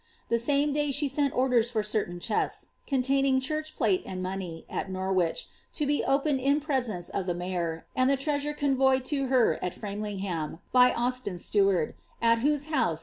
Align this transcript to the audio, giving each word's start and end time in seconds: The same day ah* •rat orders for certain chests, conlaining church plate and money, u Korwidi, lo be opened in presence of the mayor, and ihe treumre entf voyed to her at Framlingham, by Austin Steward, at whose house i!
The 0.29 0.39
same 0.39 0.73
day 0.73 0.87
ah* 0.89 0.91
•rat 0.91 1.29
orders 1.31 1.69
for 1.69 1.83
certain 1.83 2.19
chests, 2.19 2.69
conlaining 2.87 3.39
church 3.39 3.75
plate 3.75 4.01
and 4.03 4.19
money, 4.23 4.65
u 4.67 4.75
Korwidi, 4.75 5.45
lo 5.79 5.85
be 5.85 6.03
opened 6.03 6.39
in 6.39 6.59
presence 6.59 7.09
of 7.09 7.27
the 7.27 7.35
mayor, 7.35 7.85
and 7.95 8.09
ihe 8.11 8.17
treumre 8.17 8.55
entf 8.57 8.75
voyed 8.77 9.05
to 9.05 9.27
her 9.27 9.63
at 9.63 9.75
Framlingham, 9.75 10.57
by 10.71 10.91
Austin 10.91 11.37
Steward, 11.37 11.93
at 12.19 12.39
whose 12.39 12.65
house 12.65 12.97
i! 12.99 12.99